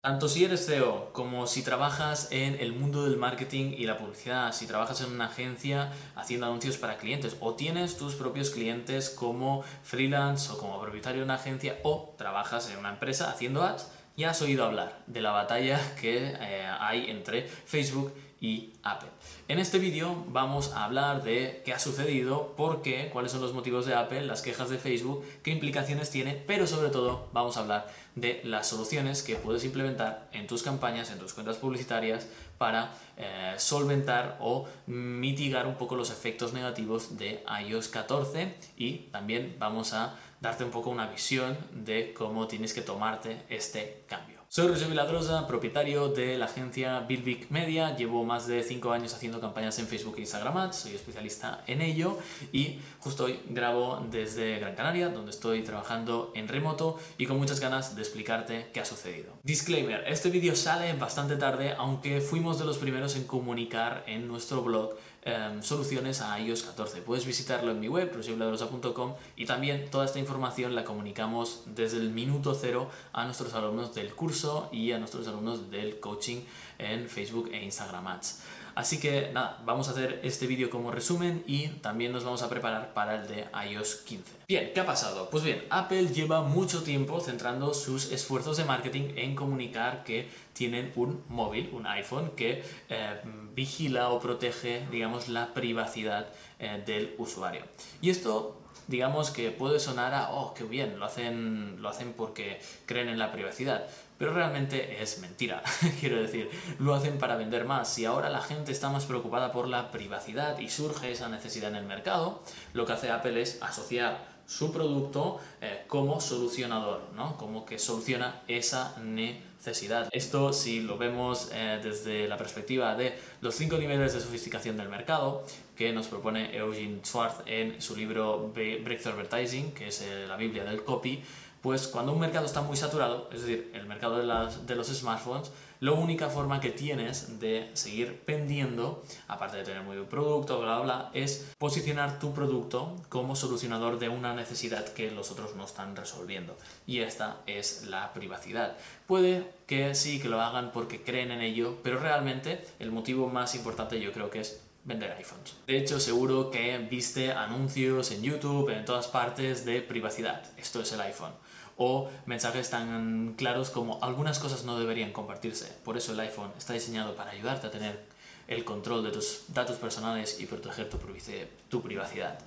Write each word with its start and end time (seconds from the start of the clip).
Tanto 0.00 0.28
si 0.28 0.44
eres 0.44 0.64
CEO 0.64 1.12
como 1.12 1.48
si 1.48 1.64
trabajas 1.64 2.28
en 2.30 2.54
el 2.60 2.72
mundo 2.72 3.02
del 3.02 3.16
marketing 3.16 3.74
y 3.76 3.84
la 3.84 3.98
publicidad, 3.98 4.52
si 4.52 4.68
trabajas 4.68 5.00
en 5.00 5.10
una 5.10 5.26
agencia 5.26 5.92
haciendo 6.14 6.46
anuncios 6.46 6.76
para 6.76 6.98
clientes 6.98 7.36
o 7.40 7.54
tienes 7.54 7.96
tus 7.96 8.14
propios 8.14 8.50
clientes 8.50 9.10
como 9.10 9.64
freelance 9.82 10.52
o 10.52 10.58
como 10.58 10.80
propietario 10.80 11.18
de 11.18 11.24
una 11.24 11.34
agencia 11.34 11.80
o 11.82 12.14
trabajas 12.16 12.70
en 12.70 12.78
una 12.78 12.90
empresa 12.90 13.28
haciendo 13.28 13.64
ads, 13.64 13.88
ya 14.18 14.30
has 14.30 14.42
oído 14.42 14.64
hablar 14.64 14.98
de 15.06 15.22
la 15.22 15.30
batalla 15.30 15.80
que 16.00 16.34
eh, 16.40 16.66
hay 16.80 17.08
entre 17.08 17.46
Facebook 17.46 18.12
y 18.40 18.72
Apple. 18.82 19.08
En 19.46 19.60
este 19.60 19.78
vídeo 19.78 20.24
vamos 20.28 20.72
a 20.72 20.84
hablar 20.84 21.22
de 21.22 21.62
qué 21.64 21.72
ha 21.72 21.78
sucedido, 21.78 22.54
por 22.56 22.82
qué, 22.82 23.10
cuáles 23.12 23.30
son 23.30 23.40
los 23.40 23.54
motivos 23.54 23.86
de 23.86 23.94
Apple, 23.94 24.26
las 24.26 24.42
quejas 24.42 24.70
de 24.70 24.78
Facebook, 24.78 25.24
qué 25.44 25.52
implicaciones 25.52 26.10
tiene, 26.10 26.34
pero 26.34 26.66
sobre 26.66 26.90
todo 26.90 27.28
vamos 27.32 27.56
a 27.56 27.60
hablar 27.60 27.86
de 28.16 28.40
las 28.44 28.66
soluciones 28.66 29.22
que 29.22 29.36
puedes 29.36 29.64
implementar 29.64 30.28
en 30.32 30.48
tus 30.48 30.64
campañas, 30.64 31.10
en 31.10 31.18
tus 31.18 31.32
cuentas 31.32 31.56
publicitarias 31.56 32.26
para 32.58 32.92
eh, 33.16 33.54
solventar 33.56 34.36
o 34.40 34.68
mitigar 34.86 35.66
un 35.66 35.76
poco 35.76 35.96
los 35.96 36.10
efectos 36.10 36.52
negativos 36.52 37.16
de 37.16 37.44
iOS 37.66 37.88
14 37.88 38.54
y 38.76 39.08
también 39.12 39.56
vamos 39.58 39.94
a 39.94 40.16
darte 40.40 40.64
un 40.64 40.70
poco 40.70 40.90
una 40.90 41.06
visión 41.06 41.56
de 41.72 42.12
cómo 42.12 42.46
tienes 42.46 42.74
que 42.74 42.82
tomarte 42.82 43.42
este 43.48 44.04
cambio. 44.08 44.37
Soy 44.50 44.66
Roger 44.66 44.88
Viladrosa, 44.88 45.46
propietario 45.46 46.08
de 46.08 46.38
la 46.38 46.46
agencia 46.46 47.00
Big 47.00 47.48
Media. 47.50 47.94
Llevo 47.94 48.24
más 48.24 48.46
de 48.46 48.62
5 48.62 48.92
años 48.92 49.12
haciendo 49.12 49.42
campañas 49.42 49.78
en 49.78 49.86
Facebook 49.86 50.14
e 50.16 50.20
Instagram 50.22 50.56
Ads, 50.56 50.76
soy 50.76 50.94
especialista 50.94 51.62
en 51.66 51.82
ello 51.82 52.16
y 52.50 52.78
justo 52.98 53.24
hoy 53.24 53.40
grabo 53.50 54.02
desde 54.10 54.58
Gran 54.58 54.74
Canaria, 54.74 55.10
donde 55.10 55.32
estoy 55.32 55.62
trabajando 55.64 56.32
en 56.34 56.48
remoto 56.48 56.98
y 57.18 57.26
con 57.26 57.36
muchas 57.36 57.60
ganas 57.60 57.94
de 57.94 58.00
explicarte 58.00 58.70
qué 58.72 58.80
ha 58.80 58.86
sucedido. 58.86 59.34
Disclaimer, 59.42 60.02
este 60.06 60.30
vídeo 60.30 60.56
sale 60.56 60.94
bastante 60.94 61.36
tarde, 61.36 61.74
aunque 61.76 62.22
fuimos 62.22 62.58
de 62.58 62.64
los 62.64 62.78
primeros 62.78 63.16
en 63.16 63.24
comunicar 63.24 64.02
en 64.06 64.28
nuestro 64.28 64.62
blog 64.62 64.96
Em, 65.22 65.62
soluciones 65.62 66.20
a 66.20 66.38
iOS 66.38 66.62
14. 66.62 67.02
Puedes 67.02 67.26
visitarlo 67.26 67.72
en 67.72 67.80
mi 67.80 67.88
web, 67.88 68.10
rosibladrosa.com 68.14 69.14
y 69.36 69.46
también 69.46 69.90
toda 69.90 70.04
esta 70.04 70.20
información 70.20 70.76
la 70.76 70.84
comunicamos 70.84 71.64
desde 71.66 71.96
el 71.96 72.10
minuto 72.10 72.54
cero 72.54 72.88
a 73.12 73.24
nuestros 73.24 73.52
alumnos 73.54 73.94
del 73.94 74.14
curso 74.14 74.68
y 74.72 74.92
a 74.92 74.98
nuestros 74.98 75.26
alumnos 75.26 75.70
del 75.70 75.98
coaching 75.98 76.42
en 76.78 77.08
Facebook 77.08 77.50
e 77.52 77.64
Instagram 77.64 78.06
Ads. 78.06 78.42
Así 78.78 79.00
que 79.00 79.32
nada, 79.32 79.60
vamos 79.64 79.88
a 79.88 79.90
hacer 79.90 80.20
este 80.22 80.46
vídeo 80.46 80.70
como 80.70 80.92
resumen 80.92 81.42
y 81.48 81.66
también 81.66 82.12
nos 82.12 82.22
vamos 82.22 82.42
a 82.42 82.48
preparar 82.48 82.94
para 82.94 83.16
el 83.16 83.26
de 83.26 83.48
iOS 83.72 83.96
15. 84.06 84.32
Bien, 84.46 84.70
¿qué 84.72 84.78
ha 84.78 84.86
pasado? 84.86 85.28
Pues 85.30 85.42
bien, 85.42 85.64
Apple 85.68 86.06
lleva 86.14 86.42
mucho 86.42 86.84
tiempo 86.84 87.18
centrando 87.18 87.74
sus 87.74 88.12
esfuerzos 88.12 88.56
de 88.56 88.64
marketing 88.64 89.14
en 89.16 89.34
comunicar 89.34 90.04
que 90.04 90.28
tienen 90.52 90.92
un 90.94 91.24
móvil, 91.28 91.70
un 91.72 91.88
iPhone, 91.88 92.30
que 92.36 92.62
eh, 92.88 93.20
vigila 93.52 94.10
o 94.10 94.20
protege, 94.20 94.86
digamos, 94.92 95.28
la 95.28 95.52
privacidad 95.54 96.28
eh, 96.60 96.80
del 96.86 97.16
usuario. 97.18 97.64
Y 98.00 98.10
esto 98.10 98.60
digamos 98.88 99.30
que 99.30 99.50
puede 99.52 99.78
sonar 99.78 100.14
a, 100.14 100.32
oh, 100.32 100.54
qué 100.54 100.64
bien, 100.64 100.98
lo 100.98 101.04
hacen, 101.04 101.80
lo 101.80 101.88
hacen 101.88 102.14
porque 102.14 102.60
creen 102.86 103.08
en 103.08 103.18
la 103.18 103.30
privacidad. 103.30 103.84
Pero 104.18 104.34
realmente 104.34 105.00
es 105.00 105.20
mentira. 105.20 105.62
Quiero 106.00 106.20
decir, 106.20 106.50
lo 106.80 106.94
hacen 106.94 107.18
para 107.18 107.36
vender 107.36 107.64
más. 107.64 107.88
Si 107.88 108.04
ahora 108.04 108.30
la 108.30 108.40
gente 108.40 108.72
está 108.72 108.88
más 108.88 109.04
preocupada 109.04 109.52
por 109.52 109.68
la 109.68 109.92
privacidad 109.92 110.58
y 110.58 110.70
surge 110.70 111.12
esa 111.12 111.28
necesidad 111.28 111.70
en 111.70 111.76
el 111.76 111.84
mercado, 111.84 112.42
lo 112.72 112.84
que 112.84 112.94
hace 112.94 113.10
Apple 113.10 113.40
es 113.40 113.62
asociar 113.62 114.37
su 114.48 114.72
producto 114.72 115.38
eh, 115.60 115.84
como 115.86 116.22
solucionador, 116.22 117.02
¿no? 117.14 117.36
Como 117.36 117.66
que 117.66 117.78
soluciona 117.78 118.40
esa 118.48 118.96
necesidad. 118.98 120.08
Esto, 120.10 120.54
si 120.54 120.80
lo 120.80 120.96
vemos 120.96 121.50
eh, 121.52 121.78
desde 121.82 122.26
la 122.26 122.38
perspectiva 122.38 122.96
de 122.96 123.12
los 123.42 123.54
cinco 123.54 123.76
niveles 123.76 124.14
de 124.14 124.20
sofisticación 124.20 124.78
del 124.78 124.88
mercado, 124.88 125.44
que 125.76 125.92
nos 125.92 126.06
propone 126.06 126.56
Eugene 126.56 127.00
Schwartz 127.04 127.42
en 127.44 127.80
su 127.82 127.94
libro 127.94 128.50
Breakthrough 128.54 129.18
Advertising, 129.18 129.72
que 129.72 129.88
es 129.88 130.00
eh, 130.00 130.26
la 130.26 130.38
Biblia 130.38 130.64
del 130.64 130.82
copy, 130.82 131.22
pues 131.68 131.86
cuando 131.86 132.12
un 132.12 132.18
mercado 132.18 132.46
está 132.46 132.62
muy 132.62 132.78
saturado, 132.78 133.28
es 133.30 133.42
decir, 133.42 133.70
el 133.74 133.84
mercado 133.84 134.16
de, 134.16 134.74
los 134.74 134.86
smartphones, 134.86 135.52
la 135.80 135.92
única 135.92 136.30
forma 136.30 136.60
que 136.60 136.70
tienes 136.70 137.40
de 137.40 137.68
seguir 137.74 138.22
vendiendo, 138.26 139.04
aparte 139.26 139.58
de 139.58 139.64
tener 139.64 139.82
muy 139.82 139.98
buen 139.98 140.08
producto, 140.08 140.58
bla, 140.60 140.76
bla, 140.76 140.82
bla, 140.82 141.10
es 141.12 141.52
posicionar 141.58 142.20
tu 142.20 142.32
producto 142.32 142.96
como 143.10 143.36
solucionador 143.36 143.98
de 143.98 144.08
una 144.08 144.32
necesidad 144.32 144.88
que 144.94 145.10
los 145.10 145.30
otros 145.30 145.56
no 145.56 145.66
están 145.66 145.94
resolviendo. 145.94 146.56
Y 146.86 147.00
esta 147.00 147.42
es 147.46 147.84
la 147.84 148.14
privacidad. 148.14 148.78
Puede 149.06 149.52
que 149.66 149.94
sí, 149.94 150.20
que 150.20 150.30
lo 150.30 150.40
hagan 150.40 150.72
porque 150.72 151.02
creen 151.02 151.32
en 151.32 151.42
ello, 151.42 151.76
pero 151.82 151.98
realmente 151.98 152.64
el 152.78 152.92
motivo 152.92 153.26
más 153.26 153.54
importante 153.56 154.00
yo 154.00 154.10
creo 154.14 154.30
que 154.30 154.40
es 154.40 154.62
vender 154.84 155.12
iPhones. 155.12 155.54
De 155.66 155.76
hecho, 155.76 156.00
seguro 156.00 156.50
que 156.50 156.78
viste 156.90 157.30
anuncios 157.30 158.10
en 158.10 158.22
YouTube, 158.22 158.70
en 158.70 158.86
todas 158.86 159.06
partes, 159.06 159.66
de 159.66 159.82
privacidad. 159.82 160.42
Esto 160.56 160.80
es 160.80 160.90
el 160.92 161.02
iPhone. 161.02 161.32
O 161.78 162.10
mensajes 162.26 162.68
tan 162.68 163.34
claros 163.34 163.70
como 163.70 164.02
algunas 164.02 164.38
cosas 164.38 164.64
no 164.64 164.78
deberían 164.78 165.12
compartirse. 165.12 165.72
Por 165.84 165.96
eso 165.96 166.12
el 166.12 166.20
iPhone 166.20 166.50
está 166.58 166.74
diseñado 166.74 167.14
para 167.14 167.30
ayudarte 167.30 167.68
a 167.68 167.70
tener 167.70 168.04
el 168.48 168.64
control 168.64 169.04
de 169.04 169.12
tus 169.12 169.44
datos 169.48 169.76
personales 169.76 170.40
y 170.40 170.46
proteger 170.46 170.90
tu 170.90 171.80
privacidad. 171.82 172.38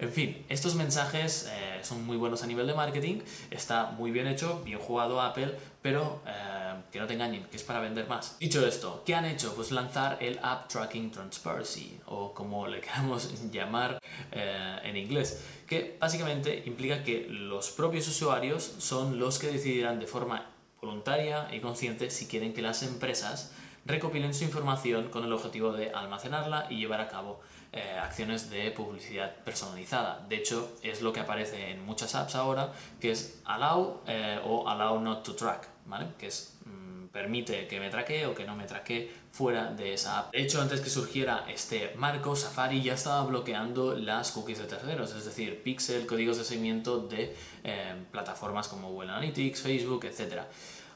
En 0.00 0.10
fin, 0.10 0.46
estos 0.48 0.76
mensajes 0.76 1.46
eh, 1.52 1.80
son 1.82 2.06
muy 2.06 2.16
buenos 2.16 2.42
a 2.42 2.46
nivel 2.46 2.66
de 2.66 2.72
marketing, 2.72 3.20
está 3.50 3.90
muy 3.90 4.10
bien 4.10 4.26
hecho, 4.28 4.62
bien 4.64 4.78
jugado 4.78 5.20
Apple, 5.20 5.54
pero 5.82 6.22
eh, 6.26 6.59
que 6.90 6.98
no 6.98 7.06
te 7.06 7.14
engañen, 7.14 7.44
que 7.44 7.56
es 7.56 7.62
para 7.62 7.80
vender 7.80 8.06
más. 8.08 8.38
Dicho 8.38 8.66
esto, 8.66 9.02
¿qué 9.04 9.14
han 9.14 9.24
hecho? 9.24 9.54
Pues 9.54 9.70
lanzar 9.70 10.18
el 10.20 10.38
App 10.42 10.68
Tracking 10.68 11.10
Transparency, 11.10 11.98
o 12.06 12.34
como 12.34 12.66
le 12.66 12.80
queramos 12.82 13.50
llamar 13.50 14.00
eh, 14.32 14.78
en 14.82 14.96
inglés, 14.96 15.44
que 15.66 15.96
básicamente 16.00 16.62
implica 16.66 17.04
que 17.04 17.26
los 17.28 17.70
propios 17.70 18.08
usuarios 18.08 18.74
son 18.78 19.18
los 19.18 19.38
que 19.38 19.48
decidirán 19.48 20.00
de 20.00 20.06
forma 20.06 20.46
voluntaria 20.80 21.48
y 21.52 21.60
consciente 21.60 22.10
si 22.10 22.26
quieren 22.26 22.52
que 22.54 22.62
las 22.62 22.82
empresas 22.82 23.52
recopilen 23.84 24.34
su 24.34 24.44
información 24.44 25.08
con 25.08 25.24
el 25.24 25.32
objetivo 25.32 25.72
de 25.72 25.90
almacenarla 25.90 26.66
y 26.70 26.76
llevar 26.76 27.00
a 27.00 27.08
cabo 27.08 27.40
eh, 27.72 27.98
acciones 28.02 28.50
de 28.50 28.70
publicidad 28.72 29.32
personalizada. 29.44 30.26
De 30.28 30.36
hecho, 30.36 30.76
es 30.82 31.02
lo 31.02 31.12
que 31.12 31.20
aparece 31.20 31.70
en 31.70 31.86
muchas 31.86 32.16
apps 32.16 32.34
ahora, 32.34 32.72
que 32.98 33.12
es 33.12 33.40
allow 33.44 34.02
eh, 34.08 34.40
o 34.44 34.68
allow 34.68 35.00
not 35.00 35.22
to 35.22 35.36
track, 35.36 35.68
¿vale? 35.86 36.08
Que 36.18 36.26
es 36.26 36.58
mm, 36.64 37.06
permite 37.08 37.68
que 37.68 37.78
me 37.78 37.88
traquee 37.88 38.26
o 38.26 38.34
que 38.34 38.44
no 38.44 38.56
me 38.56 38.64
traquee 38.64 39.12
fuera 39.30 39.70
de 39.70 39.94
esa 39.94 40.18
app. 40.18 40.32
De 40.32 40.42
hecho, 40.42 40.60
antes 40.60 40.80
que 40.80 40.90
surgiera 40.90 41.44
este 41.48 41.94
marco, 41.94 42.34
Safari 42.34 42.82
ya 42.82 42.94
estaba 42.94 43.24
bloqueando 43.24 43.94
las 43.94 44.32
cookies 44.32 44.58
de 44.58 44.64
terceros, 44.64 45.14
es 45.14 45.24
decir, 45.24 45.62
pixel, 45.62 46.06
códigos 46.06 46.38
de 46.38 46.44
seguimiento 46.44 46.98
de 46.98 47.36
eh, 47.62 47.94
plataformas 48.10 48.66
como 48.66 48.90
Google 48.90 49.10
Analytics, 49.10 49.62
Facebook, 49.62 50.04
etc 50.06 50.42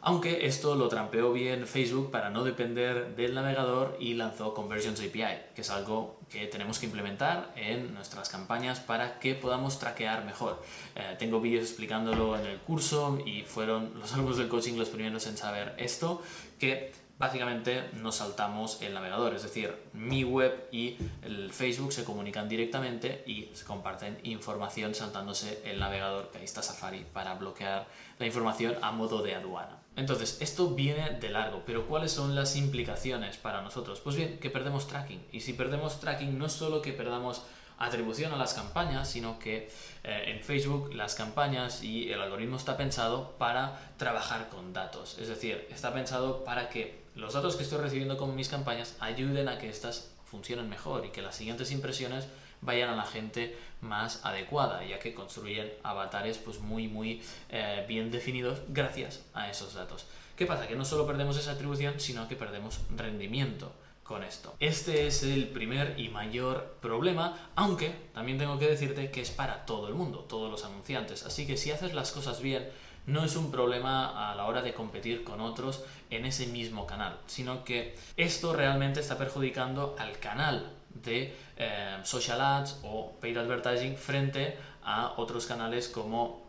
aunque 0.04 0.46
esto 0.46 0.74
lo 0.74 0.88
trampeó 0.88 1.32
bien 1.32 1.66
Facebook 1.66 2.10
para 2.10 2.28
no 2.28 2.44
depender 2.44 3.16
del 3.16 3.34
navegador 3.34 3.96
y 3.98 4.14
lanzó 4.14 4.52
Conversions 4.52 5.00
API, 5.00 5.52
que 5.54 5.62
es 5.62 5.70
algo 5.70 6.20
que 6.30 6.46
tenemos 6.46 6.78
que 6.78 6.86
implementar 6.86 7.52
en 7.56 7.94
nuestras 7.94 8.28
campañas 8.28 8.80
para 8.80 9.18
que 9.18 9.34
podamos 9.34 9.78
traquear 9.78 10.26
mejor. 10.26 10.62
Eh, 10.94 11.16
tengo 11.18 11.40
vídeos 11.40 11.64
explicándolo 11.64 12.38
en 12.38 12.44
el 12.44 12.58
curso 12.58 13.18
y 13.24 13.42
fueron 13.42 13.98
los 13.98 14.12
alumnos 14.12 14.36
del 14.36 14.48
coaching 14.48 14.76
los 14.76 14.90
primeros 14.90 15.26
en 15.26 15.38
saber 15.38 15.74
esto, 15.78 16.22
que 16.58 16.92
básicamente 17.18 17.84
nos 17.94 18.16
saltamos 18.16 18.82
el 18.82 18.92
navegador, 18.92 19.34
es 19.34 19.42
decir, 19.42 19.74
mi 19.94 20.22
web 20.22 20.68
y 20.70 20.98
el 21.22 21.50
Facebook 21.50 21.94
se 21.94 22.04
comunican 22.04 22.48
directamente 22.48 23.24
y 23.26 23.48
se 23.54 23.64
comparten 23.64 24.18
información 24.24 24.94
saltándose 24.94 25.62
el 25.64 25.80
navegador, 25.80 26.30
que 26.30 26.38
ahí 26.38 26.44
está 26.44 26.62
Safari, 26.62 27.06
para 27.12 27.34
bloquear 27.34 27.86
la 28.18 28.26
información 28.26 28.76
a 28.82 28.92
modo 28.92 29.22
de 29.22 29.34
aduana. 29.34 29.83
Entonces, 29.96 30.38
esto 30.40 30.70
viene 30.70 31.10
de 31.10 31.30
largo, 31.30 31.62
pero 31.64 31.86
¿cuáles 31.86 32.10
son 32.10 32.34
las 32.34 32.56
implicaciones 32.56 33.36
para 33.36 33.62
nosotros? 33.62 34.00
Pues 34.00 34.16
bien, 34.16 34.38
que 34.38 34.50
perdemos 34.50 34.88
tracking. 34.88 35.24
Y 35.30 35.40
si 35.40 35.52
perdemos 35.52 36.00
tracking, 36.00 36.36
no 36.36 36.46
es 36.46 36.52
solo 36.52 36.82
que 36.82 36.92
perdamos 36.92 37.42
atribución 37.78 38.32
a 38.32 38.36
las 38.36 38.54
campañas, 38.54 39.08
sino 39.08 39.38
que 39.38 39.70
eh, 40.02 40.24
en 40.26 40.40
Facebook 40.42 40.94
las 40.94 41.14
campañas 41.14 41.82
y 41.82 42.10
el 42.10 42.20
algoritmo 42.20 42.56
está 42.56 42.76
pensado 42.76 43.34
para 43.38 43.94
trabajar 43.96 44.48
con 44.48 44.72
datos. 44.72 45.18
Es 45.18 45.28
decir, 45.28 45.68
está 45.70 45.92
pensado 45.92 46.44
para 46.44 46.68
que 46.68 47.04
los 47.14 47.34
datos 47.34 47.56
que 47.56 47.62
estoy 47.62 47.78
recibiendo 47.78 48.16
con 48.16 48.34
mis 48.34 48.48
campañas 48.48 48.96
ayuden 49.00 49.48
a 49.48 49.58
que 49.58 49.68
estas 49.68 50.10
funcionen 50.24 50.68
mejor 50.68 51.06
y 51.06 51.10
que 51.10 51.22
las 51.22 51.36
siguientes 51.36 51.70
impresiones 51.70 52.26
vayan 52.64 52.90
a 52.90 52.96
la 52.96 53.04
gente 53.04 53.56
más 53.80 54.24
adecuada, 54.24 54.84
ya 54.84 54.98
que 54.98 55.14
construyen 55.14 55.72
avatares 55.82 56.38
pues 56.38 56.60
muy 56.60 56.88
muy 56.88 57.22
eh, 57.50 57.84
bien 57.86 58.10
definidos 58.10 58.60
gracias 58.68 59.24
a 59.34 59.50
esos 59.50 59.74
datos. 59.74 60.06
¿Qué 60.36 60.46
pasa? 60.46 60.66
Que 60.66 60.74
no 60.74 60.84
solo 60.84 61.06
perdemos 61.06 61.36
esa 61.36 61.52
atribución, 61.52 62.00
sino 62.00 62.26
que 62.26 62.34
perdemos 62.34 62.80
rendimiento 62.96 63.72
con 64.02 64.22
esto. 64.22 64.54
Este 64.60 65.06
es 65.06 65.22
el 65.22 65.48
primer 65.48 65.98
y 65.98 66.08
mayor 66.08 66.76
problema, 66.80 67.50
aunque 67.54 67.94
también 68.12 68.38
tengo 68.38 68.58
que 68.58 68.66
decirte 68.66 69.10
que 69.10 69.22
es 69.22 69.30
para 69.30 69.64
todo 69.64 69.88
el 69.88 69.94
mundo, 69.94 70.20
todos 70.20 70.50
los 70.50 70.64
anunciantes. 70.64 71.24
Así 71.24 71.46
que 71.46 71.56
si 71.56 71.70
haces 71.70 71.94
las 71.94 72.12
cosas 72.12 72.40
bien, 72.42 72.68
no 73.06 73.24
es 73.24 73.36
un 73.36 73.50
problema 73.50 74.30
a 74.30 74.34
la 74.34 74.46
hora 74.46 74.62
de 74.62 74.72
competir 74.72 75.24
con 75.24 75.40
otros 75.40 75.84
en 76.10 76.24
ese 76.24 76.46
mismo 76.46 76.86
canal, 76.86 77.18
sino 77.26 77.64
que 77.64 77.96
esto 78.16 78.54
realmente 78.54 79.00
está 79.00 79.18
perjudicando 79.18 79.96
al 79.98 80.18
canal 80.18 80.70
de 80.90 81.36
eh, 81.56 81.98
social 82.04 82.40
ads 82.40 82.80
o 82.82 83.12
paid 83.20 83.36
advertising 83.36 83.96
frente 83.96 84.56
a 84.84 85.14
otros 85.16 85.46
canales 85.46 85.88
como 85.88 86.43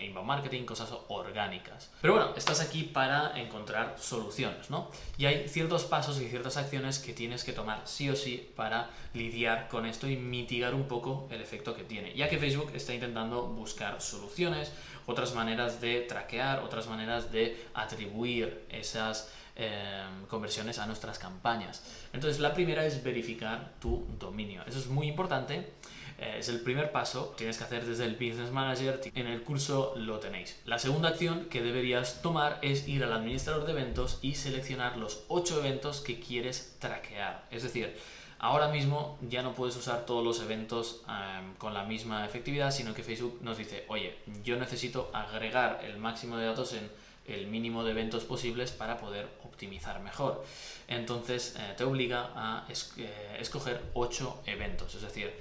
inbound 0.00 0.26
marketing, 0.26 0.64
cosas 0.64 0.90
orgánicas. 1.08 1.90
Pero 2.00 2.14
bueno, 2.14 2.32
estás 2.36 2.60
aquí 2.60 2.84
para 2.84 3.38
encontrar 3.38 3.96
soluciones, 3.98 4.70
¿no? 4.70 4.90
Y 5.18 5.26
hay 5.26 5.48
ciertos 5.48 5.84
pasos 5.84 6.20
y 6.20 6.28
ciertas 6.28 6.56
acciones 6.56 6.98
que 6.98 7.12
tienes 7.12 7.44
que 7.44 7.52
tomar 7.52 7.82
sí 7.84 8.08
o 8.08 8.16
sí 8.16 8.50
para 8.56 8.90
lidiar 9.14 9.68
con 9.68 9.86
esto 9.86 10.08
y 10.08 10.16
mitigar 10.16 10.74
un 10.74 10.88
poco 10.88 11.28
el 11.30 11.40
efecto 11.40 11.74
que 11.74 11.84
tiene, 11.84 12.14
ya 12.14 12.28
que 12.28 12.38
Facebook 12.38 12.72
está 12.74 12.94
intentando 12.94 13.46
buscar 13.46 14.00
soluciones, 14.00 14.72
otras 15.06 15.34
maneras 15.34 15.80
de 15.80 16.00
traquear, 16.02 16.60
otras 16.60 16.86
maneras 16.86 17.32
de 17.32 17.66
atribuir 17.74 18.64
esas 18.70 19.32
em, 19.56 20.26
conversiones 20.26 20.78
a 20.78 20.86
nuestras 20.86 21.18
campañas. 21.18 21.82
Entonces, 22.12 22.40
la 22.40 22.54
primera 22.54 22.84
es 22.84 23.02
verificar 23.02 23.72
tu 23.80 24.06
dominio. 24.18 24.62
Eso 24.66 24.78
es 24.78 24.86
muy 24.86 25.08
importante 25.08 25.72
eh, 26.20 26.36
es 26.38 26.48
el 26.48 26.60
primer 26.60 26.92
paso, 26.92 27.34
tienes 27.36 27.58
que 27.58 27.64
hacer 27.64 27.84
desde 27.86 28.04
el 28.04 28.14
Business 28.14 28.50
Manager, 28.50 29.00
en 29.14 29.26
el 29.26 29.42
curso 29.42 29.94
lo 29.96 30.18
tenéis. 30.18 30.60
La 30.66 30.78
segunda 30.78 31.08
acción 31.08 31.46
que 31.46 31.62
deberías 31.62 32.22
tomar 32.22 32.58
es 32.62 32.86
ir 32.86 33.02
al 33.04 33.12
administrador 33.12 33.64
de 33.64 33.72
eventos 33.72 34.18
y 34.22 34.34
seleccionar 34.34 34.96
los 34.96 35.24
8 35.28 35.60
eventos 35.60 36.00
que 36.00 36.20
quieres 36.20 36.76
traquear. 36.78 37.46
Es 37.50 37.62
decir, 37.62 37.96
Ahora 38.42 38.68
mismo 38.68 39.18
ya 39.28 39.42
no 39.42 39.54
puedes 39.54 39.76
usar 39.76 40.06
todos 40.06 40.24
los 40.24 40.40
eventos 40.40 41.02
em, 41.06 41.54
con 41.56 41.74
la 41.74 41.84
misma 41.84 42.24
efectividad, 42.24 42.70
sino 42.70 42.94
que 42.94 43.02
Facebook 43.02 43.38
nos 43.42 43.58
dice, 43.58 43.84
oye, 43.88 44.16
yo 44.42 44.56
necesito 44.56 45.10
agregar 45.12 45.82
el 45.84 45.98
máximo 45.98 46.38
de 46.38 46.46
datos 46.46 46.72
en 46.72 46.90
el 47.30 47.46
mínimo 47.46 47.84
de 47.84 47.92
eventos 47.92 48.24
posibles 48.24 48.70
para 48.70 48.98
poder 48.98 49.28
optimizar 49.44 50.00
mejor. 50.00 50.44
Entonces 50.88 51.56
eh, 51.58 51.74
te 51.76 51.84
obliga 51.84 52.30
a 52.34 52.66
eh, 52.68 53.36
escoger 53.38 53.80
8 53.94 54.42
eventos, 54.46 54.94
es 54.94 55.02
decir, 55.02 55.32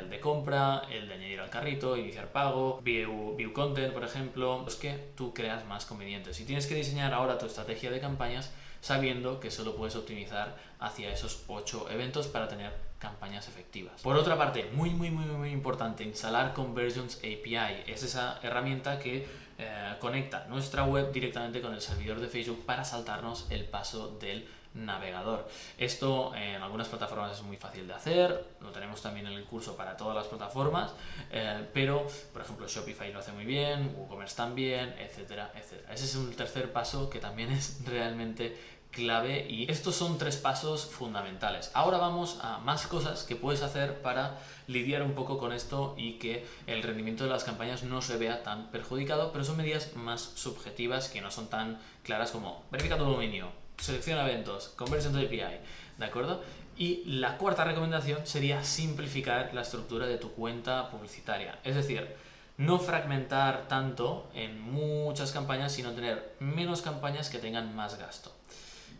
el 0.00 0.08
de 0.08 0.18
compra, 0.18 0.84
el 0.90 1.08
de 1.08 1.14
añadir 1.14 1.40
al 1.40 1.50
carrito, 1.50 1.94
iniciar 1.94 2.32
pago, 2.32 2.80
view, 2.82 3.36
view 3.36 3.52
content, 3.52 3.92
por 3.92 4.02
ejemplo, 4.02 4.62
los 4.64 4.76
que 4.76 5.10
tú 5.14 5.34
creas 5.34 5.66
más 5.66 5.84
convenientes. 5.84 6.40
Y 6.40 6.44
tienes 6.44 6.66
que 6.66 6.74
diseñar 6.74 7.12
ahora 7.12 7.36
tu 7.36 7.44
estrategia 7.44 7.90
de 7.90 8.00
campañas 8.00 8.50
sabiendo 8.80 9.40
que 9.40 9.50
solo 9.50 9.76
puedes 9.76 9.96
optimizar 9.96 10.56
hacia 10.78 11.12
esos 11.12 11.44
8 11.48 11.88
eventos 11.90 12.28
para 12.28 12.48
tener 12.48 12.72
campañas 12.98 13.48
efectivas. 13.48 14.00
Por 14.02 14.16
otra 14.16 14.36
parte, 14.36 14.70
muy 14.72 14.90
muy 14.90 15.10
muy 15.10 15.26
muy 15.26 15.50
importante, 15.50 16.04
instalar 16.04 16.54
Conversions 16.54 17.18
API. 17.18 17.84
Es 17.86 18.02
esa 18.02 18.40
herramienta 18.42 18.98
que 18.98 19.26
eh, 19.58 19.94
conecta 19.98 20.46
nuestra 20.48 20.84
web 20.84 21.12
directamente 21.12 21.60
con 21.60 21.74
el 21.74 21.80
servidor 21.80 22.20
de 22.20 22.28
Facebook 22.28 22.64
para 22.64 22.84
saltarnos 22.84 23.46
el 23.50 23.64
paso 23.64 24.16
del 24.18 24.46
navegador. 24.74 25.48
Esto 25.76 26.34
en 26.34 26.62
algunas 26.62 26.88
plataformas 26.88 27.36
es 27.36 27.42
muy 27.42 27.56
fácil 27.56 27.86
de 27.86 27.94
hacer, 27.94 28.44
lo 28.60 28.70
tenemos 28.70 29.02
también 29.02 29.26
en 29.26 29.32
el 29.32 29.44
curso 29.44 29.76
para 29.76 29.96
todas 29.96 30.14
las 30.14 30.26
plataformas, 30.26 30.92
eh, 31.32 31.66
pero 31.72 32.06
por 32.32 32.42
ejemplo 32.42 32.68
Shopify 32.68 33.12
lo 33.12 33.18
hace 33.18 33.32
muy 33.32 33.44
bien, 33.44 33.94
WooCommerce 33.96 34.36
también, 34.36 34.94
etcétera, 34.98 35.50
etcétera. 35.54 35.92
Ese 35.92 36.04
es 36.04 36.14
un 36.14 36.32
tercer 36.34 36.72
paso 36.72 37.10
que 37.10 37.18
también 37.18 37.50
es 37.50 37.80
realmente 37.84 38.56
clave 38.98 39.46
y 39.48 39.70
estos 39.70 39.94
son 39.94 40.18
tres 40.18 40.36
pasos 40.36 40.84
fundamentales. 40.84 41.70
Ahora 41.72 41.98
vamos 41.98 42.38
a 42.42 42.58
más 42.58 42.86
cosas 42.88 43.22
que 43.22 43.36
puedes 43.36 43.62
hacer 43.62 44.02
para 44.02 44.38
lidiar 44.66 45.02
un 45.02 45.14
poco 45.14 45.38
con 45.38 45.52
esto 45.52 45.94
y 45.96 46.14
que 46.14 46.44
el 46.66 46.82
rendimiento 46.82 47.24
de 47.24 47.30
las 47.30 47.44
campañas 47.44 47.84
no 47.84 48.02
se 48.02 48.16
vea 48.16 48.42
tan 48.42 48.70
perjudicado, 48.70 49.30
pero 49.30 49.44
son 49.44 49.56
medidas 49.56 49.94
más 49.94 50.20
subjetivas 50.34 51.08
que 51.08 51.20
no 51.20 51.30
son 51.30 51.48
tan 51.48 51.78
claras 52.02 52.32
como 52.32 52.64
verifica 52.72 52.98
tu 52.98 53.04
dominio, 53.04 53.48
selecciona 53.78 54.28
eventos, 54.28 54.68
conversión 54.70 55.14
de 55.14 55.26
API, 55.26 55.60
¿de 55.96 56.04
acuerdo? 56.04 56.42
Y 56.76 57.04
la 57.06 57.38
cuarta 57.38 57.64
recomendación 57.64 58.26
sería 58.26 58.64
simplificar 58.64 59.54
la 59.54 59.62
estructura 59.62 60.06
de 60.06 60.18
tu 60.18 60.32
cuenta 60.32 60.90
publicitaria. 60.90 61.58
Es 61.62 61.76
decir, 61.76 62.16
no 62.56 62.80
fragmentar 62.80 63.68
tanto 63.68 64.28
en 64.34 64.60
muchas 64.60 65.30
campañas, 65.30 65.72
sino 65.72 65.92
tener 65.92 66.34
menos 66.40 66.82
campañas 66.82 67.30
que 67.30 67.38
tengan 67.38 67.74
más 67.74 67.96
gasto. 67.98 68.32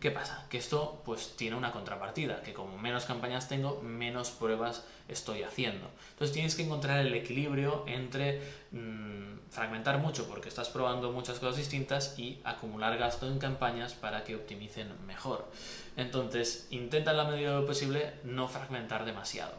¿Qué 0.01 0.13
pasa? 0.13 0.47
Que 0.49 0.59
esto 0.59 1.03
pues 1.05 1.35
tiene 1.37 1.57
una 1.57 1.73
contrapartida, 1.73 2.41
que 2.43 2.53
como 2.53 2.79
menos 2.79 3.05
campañas 3.05 3.49
tengo, 3.49 3.81
menos 3.83 4.31
pruebas 4.31 4.85
estoy 5.09 5.43
haciendo. 5.43 5.91
Entonces 6.11 6.33
tienes 6.33 6.55
que 6.55 6.63
encontrar 6.63 7.05
el 7.05 7.13
equilibrio 7.15 7.85
entre 7.89 8.41
mm, 8.71 9.51
fragmentar 9.51 9.99
mucho 9.99 10.29
porque 10.29 10.49
estás 10.49 10.69
probando 10.69 11.11
muchas 11.11 11.41
cosas 11.41 11.57
distintas 11.57 12.17
y 12.17 12.41
acumular 12.45 12.97
gasto 12.97 13.27
en 13.27 13.41
campañas 13.41 13.95
para 13.95 14.23
que 14.23 14.37
optimicen 14.37 14.89
mejor. 15.05 15.51
Entonces 15.97 16.69
intenta 16.71 17.11
en 17.11 17.17
la 17.17 17.25
medida 17.25 17.51
de 17.51 17.61
lo 17.61 17.67
posible 17.67 18.13
no 18.23 18.47
fragmentar 18.47 19.05
demasiado. 19.05 19.55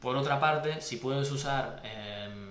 Por 0.00 0.16
otra 0.16 0.40
parte, 0.40 0.80
si 0.80 0.96
puedes 0.96 1.30
usar 1.30 1.82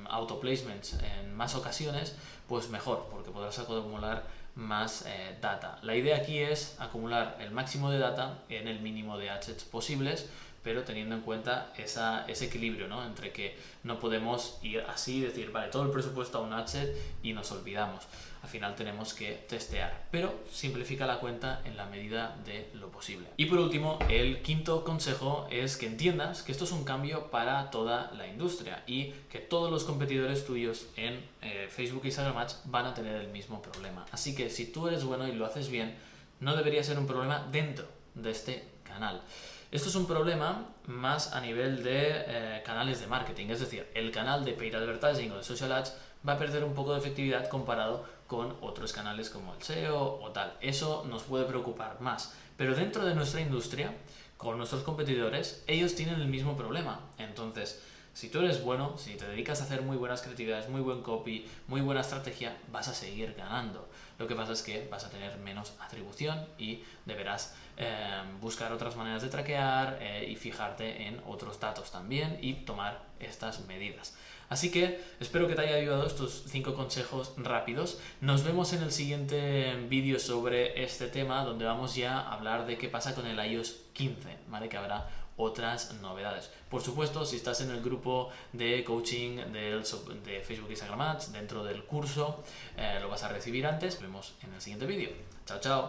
auto 0.09 0.39
placements 0.39 0.93
en 0.93 1.33
más 1.35 1.55
ocasiones, 1.55 2.15
pues 2.47 2.69
mejor, 2.69 3.07
porque 3.11 3.31
podrás 3.31 3.59
acumular 3.59 4.23
más 4.57 5.05
eh, 5.07 5.37
data. 5.39 5.77
La 5.83 5.95
idea 5.95 6.17
aquí 6.17 6.39
es 6.39 6.75
acumular 6.79 7.37
el 7.39 7.51
máximo 7.51 7.91
de 7.91 7.99
data 7.99 8.39
en 8.49 8.67
el 8.67 8.81
mínimo 8.81 9.17
de 9.17 9.29
assets 9.29 9.63
posibles, 9.63 10.29
pero 10.63 10.83
teniendo 10.83 11.15
en 11.15 11.21
cuenta 11.21 11.73
ese 11.77 12.45
equilibrio 12.45 12.87
¿no? 12.87 13.05
entre 13.05 13.31
que 13.31 13.55
no 13.83 13.99
podemos 13.99 14.59
ir 14.61 14.81
así, 14.81 15.21
decir, 15.21 15.51
vale, 15.51 15.69
todo 15.71 15.83
el 15.83 15.91
presupuesto 15.91 16.37
a 16.37 16.41
un 16.41 16.53
asset 16.53 16.95
y 17.23 17.33
nos 17.33 17.51
olvidamos 17.51 18.07
al 18.47 18.49
final 18.49 18.75
tenemos 18.75 19.13
que 19.13 19.45
testear, 19.49 20.07
pero 20.09 20.33
simplifica 20.49 21.05
la 21.05 21.19
cuenta 21.19 21.61
en 21.65 21.75
la 21.75 21.85
medida 21.85 22.37
de 22.45 22.69
lo 22.75 22.89
posible. 22.89 23.27
Y 23.35 23.45
por 23.45 23.59
último, 23.59 23.99
el 24.09 24.41
quinto 24.41 24.85
consejo 24.85 25.47
es 25.51 25.75
que 25.75 25.87
entiendas 25.87 26.43
que 26.43 26.53
esto 26.53 26.63
es 26.63 26.71
un 26.71 26.85
cambio 26.85 27.29
para 27.29 27.69
toda 27.71 28.09
la 28.13 28.25
industria 28.25 28.83
y 28.87 29.11
que 29.29 29.39
todos 29.39 29.69
los 29.69 29.83
competidores 29.83 30.45
tuyos 30.45 30.87
en 30.95 31.21
eh, 31.41 31.67
Facebook 31.69 32.03
y 32.05 32.07
Instagram 32.07 32.37
Ads 32.37 32.61
van 32.65 32.85
a 32.85 32.93
tener 32.93 33.15
el 33.15 33.27
mismo 33.27 33.61
problema. 33.61 34.05
Así 34.11 34.33
que 34.33 34.49
si 34.49 34.67
tú 34.67 34.87
eres 34.87 35.03
bueno 35.03 35.27
y 35.27 35.33
lo 35.33 35.45
haces 35.45 35.69
bien, 35.69 35.95
no 36.39 36.55
debería 36.55 36.83
ser 36.83 36.97
un 36.99 37.05
problema 37.05 37.45
dentro 37.51 37.85
de 38.15 38.31
este 38.31 38.63
canal. 38.83 39.21
Esto 39.69 39.89
es 39.89 39.95
un 39.95 40.07
problema 40.07 40.65
más 40.85 41.33
a 41.33 41.41
nivel 41.41 41.83
de 41.83 42.23
eh, 42.25 42.63
canales 42.65 43.01
de 43.01 43.07
marketing, 43.07 43.47
es 43.49 43.59
decir, 43.59 43.85
el 43.95 44.11
canal 44.11 44.45
de 44.45 44.53
paid 44.53 44.73
advertising 44.73 45.29
o 45.33 45.37
de 45.37 45.43
social 45.43 45.73
ads 45.73 45.93
va 46.27 46.33
a 46.33 46.37
perder 46.37 46.63
un 46.63 46.73
poco 46.73 46.93
de 46.93 46.99
efectividad 46.99 47.49
comparado 47.49 48.05
con 48.27 48.55
otros 48.61 48.93
canales 48.93 49.29
como 49.29 49.53
el 49.53 49.61
SEO 49.61 50.21
o 50.21 50.31
tal. 50.31 50.53
Eso 50.61 51.05
nos 51.09 51.23
puede 51.23 51.43
preocupar 51.43 51.99
más. 51.99 52.33
Pero 52.55 52.75
dentro 52.75 53.05
de 53.05 53.13
nuestra 53.13 53.41
industria, 53.41 53.93
con 54.37 54.57
nuestros 54.57 54.83
competidores, 54.83 55.63
ellos 55.67 55.95
tienen 55.95 56.21
el 56.21 56.27
mismo 56.27 56.55
problema. 56.55 57.01
Entonces, 57.17 57.81
si 58.17 58.29
tú 58.29 58.39
eres 58.39 58.63
bueno, 58.63 58.97
si 58.97 59.13
te 59.13 59.27
dedicas 59.27 59.61
a 59.61 59.65
hacer 59.65 59.83
muy 59.83 59.95
buenas 59.95 60.23
creatividades, 60.23 60.69
muy 60.69 60.81
buen 60.81 61.03
copy, 61.03 61.45
muy 61.67 61.81
buena 61.81 62.01
estrategia, 62.01 62.57
vas 62.71 62.87
a 62.87 62.95
seguir 62.95 63.35
ganando. 63.37 63.87
Lo 64.17 64.25
que 64.25 64.33
pasa 64.33 64.53
es 64.53 64.63
que 64.63 64.87
vas 64.89 65.05
a 65.05 65.11
tener 65.11 65.37
menos 65.37 65.73
atribución 65.79 66.43
y 66.57 66.81
deberás 67.05 67.53
eh, 67.77 68.23
buscar 68.41 68.71
otras 68.71 68.95
maneras 68.95 69.21
de 69.21 69.29
traquear 69.29 69.99
eh, 70.01 70.27
y 70.31 70.35
fijarte 70.35 71.05
en 71.05 71.21
otros 71.27 71.59
datos 71.59 71.91
también 71.91 72.39
y 72.41 72.53
tomar 72.53 73.03
estas 73.19 73.67
medidas. 73.67 74.17
Así 74.49 74.71
que 74.71 74.99
espero 75.19 75.47
que 75.47 75.53
te 75.53 75.61
haya 75.61 75.75
ayudado 75.75 76.07
estos 76.07 76.45
5 76.47 76.73
consejos 76.73 77.33
rápidos. 77.37 77.99
Nos 78.21 78.43
vemos 78.43 78.73
en 78.73 78.81
el 78.81 78.91
siguiente 78.91 79.75
vídeo 79.89 80.17
sobre 80.17 80.83
este 80.83 81.07
tema 81.07 81.43
donde 81.43 81.65
vamos 81.65 81.93
ya 81.93 82.17
a 82.21 82.33
hablar 82.33 82.65
de 82.65 82.79
qué 82.79 82.89
pasa 82.89 83.13
con 83.13 83.27
el 83.27 83.37
iOS 83.37 83.75
15, 83.93 84.37
¿vale? 84.47 84.69
Que 84.69 84.77
habrá 84.77 85.07
otras 85.37 85.93
novedades. 86.01 86.51
Por 86.69 86.81
supuesto, 86.81 87.25
si 87.25 87.37
estás 87.37 87.61
en 87.61 87.71
el 87.71 87.81
grupo 87.81 88.29
de 88.53 88.83
coaching 88.83 89.37
de, 89.53 90.41
Facebook 90.45 90.69
Instagram 90.69 91.01
Ads 91.01 91.31
dentro 91.31 91.63
del 91.63 91.83
curso, 91.85 92.43
eh, 92.75 92.97
lo 93.01 93.09
vas 93.09 93.23
a 93.23 93.29
recibir 93.29 93.65
antes. 93.65 93.95
Nos 93.95 94.03
vemos 94.03 94.33
en 94.43 94.53
el 94.53 94.61
siguiente 94.61 94.85
vídeo. 94.85 95.09
Chao, 95.45 95.59
chao. 95.59 95.85